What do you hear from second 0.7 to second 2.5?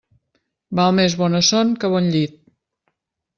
Val més bona son que bon llit.